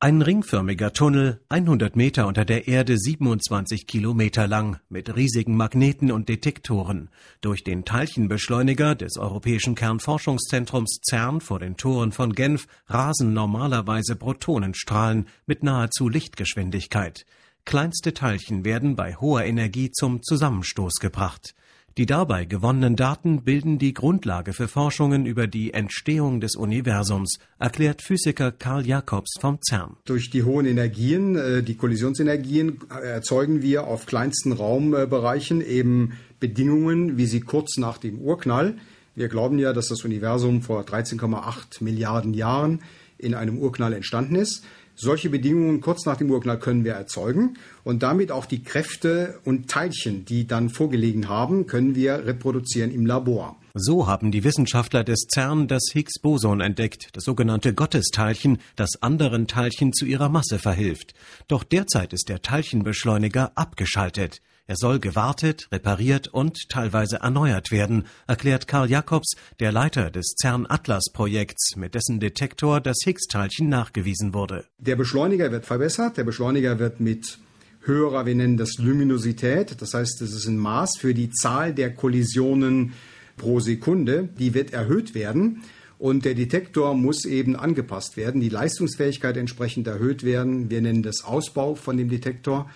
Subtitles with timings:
[0.00, 6.28] Ein ringförmiger Tunnel, 100 Meter unter der Erde, 27 Kilometer lang, mit riesigen Magneten und
[6.28, 7.08] Detektoren.
[7.40, 15.26] Durch den Teilchenbeschleuniger des Europäischen Kernforschungszentrums CERN vor den Toren von Genf rasen normalerweise Protonenstrahlen
[15.46, 17.26] mit nahezu Lichtgeschwindigkeit.
[17.64, 21.56] Kleinste Teilchen werden bei hoher Energie zum Zusammenstoß gebracht.
[21.98, 28.02] Die dabei gewonnenen Daten bilden die Grundlage für Forschungen über die Entstehung des Universums, erklärt
[28.02, 29.96] Physiker Karl Jacobs vom CERN.
[30.04, 37.26] Durch die hohen Energien, äh, die Kollisionsenergien, erzeugen wir auf kleinsten Raumbereichen eben Bedingungen, wie
[37.26, 38.76] sie kurz nach dem Urknall
[39.18, 42.82] wir glauben ja, dass das Universum vor 13,8 Milliarden Jahren
[43.18, 44.64] in einem Urknall entstanden ist.
[45.00, 49.70] Solche Bedingungen kurz nach dem Urknall können wir erzeugen und damit auch die Kräfte und
[49.70, 53.56] Teilchen, die dann vorgelegen haben, können wir reproduzieren im Labor.
[53.74, 59.92] So haben die Wissenschaftler des CERN das Higgs-Boson entdeckt, das sogenannte Gottesteilchen, das anderen Teilchen
[59.92, 61.14] zu ihrer Masse verhilft.
[61.46, 64.40] Doch derzeit ist der Teilchenbeschleuniger abgeschaltet.
[64.70, 71.76] Er soll gewartet, repariert und teilweise erneuert werden, erklärt Karl Jacobs, der Leiter des CERN-Atlas-Projekts,
[71.76, 74.66] mit dessen Detektor das Higgs-Teilchen nachgewiesen wurde.
[74.78, 77.38] Der Beschleuniger wird verbessert, der Beschleuniger wird mit
[77.80, 81.94] höherer, wir nennen das Luminosität, das heißt, es ist ein Maß für die Zahl der
[81.94, 82.92] Kollisionen
[83.38, 85.62] pro Sekunde, die wird erhöht werden.
[85.98, 90.68] Und der Detektor muss eben angepasst werden, die Leistungsfähigkeit entsprechend erhöht werden.
[90.68, 92.68] Wir nennen das Ausbau von dem Detektor.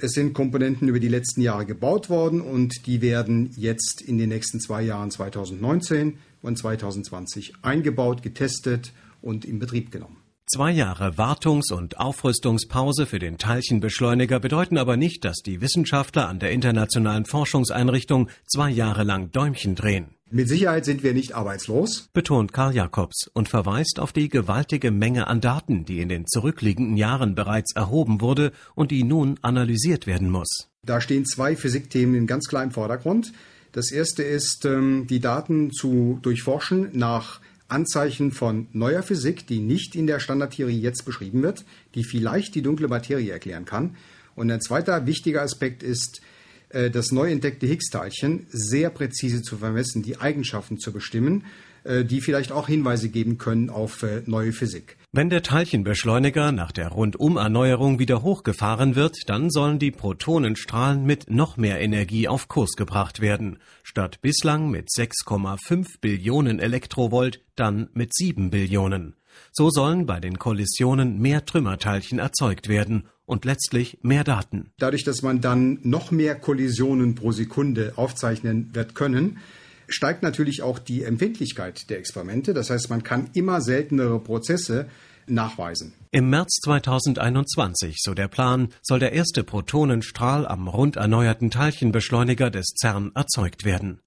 [0.00, 4.28] Es sind Komponenten über die letzten Jahre gebaut worden und die werden jetzt in den
[4.28, 10.18] nächsten zwei Jahren 2019 und 2020 eingebaut, getestet und in Betrieb genommen.
[10.46, 16.38] Zwei Jahre Wartungs- und Aufrüstungspause für den Teilchenbeschleuniger bedeuten aber nicht, dass die Wissenschaftler an
[16.38, 20.17] der Internationalen Forschungseinrichtung zwei Jahre lang Däumchen drehen.
[20.30, 25.26] Mit Sicherheit sind wir nicht arbeitslos, betont Karl Jacobs und verweist auf die gewaltige Menge
[25.26, 30.30] an Daten, die in den zurückliegenden Jahren bereits erhoben wurde und die nun analysiert werden
[30.30, 30.68] muss.
[30.84, 33.32] Da stehen zwei Physikthemen in ganz klar im Vordergrund.
[33.72, 39.94] Das erste ist, ähm, die Daten zu durchforschen nach Anzeichen von neuer Physik, die nicht
[39.94, 43.96] in der Standardtheorie jetzt beschrieben wird, die vielleicht die dunkle Materie erklären kann.
[44.34, 46.20] Und ein zweiter wichtiger Aspekt ist,
[46.70, 51.44] das neu entdeckte Higgs-Teilchen sehr präzise zu vermessen, die Eigenschaften zu bestimmen,
[51.88, 54.96] äh, die vielleicht auch Hinweise geben können auf äh, neue Physik.
[55.12, 61.56] Wenn der Teilchenbeschleuniger nach der Rundumerneuerung wieder hochgefahren wird, dann sollen die Protonenstrahlen mit noch
[61.56, 63.58] mehr Energie auf Kurs gebracht werden.
[63.82, 69.14] Statt bislang mit 6,5 Billionen Elektrovolt dann mit 7 Billionen.
[69.52, 74.70] So sollen bei den Kollisionen mehr Trümmerteilchen erzeugt werden und letztlich mehr Daten.
[74.78, 79.38] Dadurch, dass man dann noch mehr Kollisionen pro Sekunde aufzeichnen wird können,
[79.86, 82.54] steigt natürlich auch die Empfindlichkeit der Experimente.
[82.54, 84.88] Das heißt, man kann immer seltenere Prozesse
[85.26, 85.92] nachweisen.
[86.10, 92.72] Im März 2021, so der Plan, soll der erste Protonenstrahl am rund erneuerten Teilchenbeschleuniger des
[92.80, 93.96] CERN erzeugt werden.